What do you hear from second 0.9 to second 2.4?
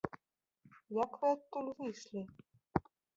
Як вы адтуль выйшлі?